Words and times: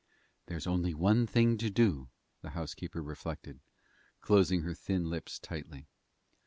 "There's 0.47 0.65
only 0.65 0.95
one 0.95 1.27
thing 1.27 1.59
to 1.59 1.69
do," 1.69 2.09
the 2.41 2.49
housekeeper 2.57 3.03
reflected, 3.03 3.59
closing 4.19 4.63
her 4.63 4.73
thin 4.73 5.11
lips 5.11 5.37
tightly. 5.37 5.85